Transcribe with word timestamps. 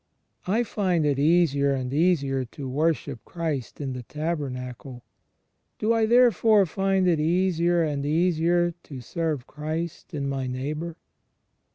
I 0.47 0.63
find 0.63 1.05
it 1.05 1.19
easier 1.19 1.75
and 1.75 1.93
easier 1.93 2.43
to 2.43 2.67
worship 2.67 3.23
Christ 3.23 3.79
in 3.79 3.93
the 3.93 4.01
Tabernacle: 4.01 5.03
do 5.77 5.93
I 5.93 6.07
therefore 6.07 6.65
find 6.65 7.07
it 7.07 7.19
easier 7.19 7.83
and 7.83 8.03
easier 8.03 8.71
to 8.81 8.99
serve 9.01 9.45
Christ 9.45 10.15
in 10.15 10.27
my 10.27 10.47
neighbour? 10.47 10.97